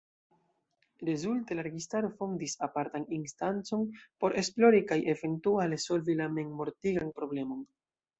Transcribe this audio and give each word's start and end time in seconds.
Rezulte 1.07 1.57
la 1.57 1.65
registaro 1.65 2.07
fondis 2.21 2.55
apartan 2.67 3.05
instancon 3.17 3.83
por 4.23 4.35
esplori 4.43 4.81
kaj 4.93 4.97
eventuale 5.15 5.79
solvi 5.85 6.17
la 6.23 6.31
memmortigan 6.39 7.13
problemon. 7.21 7.61